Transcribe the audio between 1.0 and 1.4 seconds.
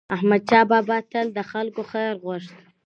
به تل د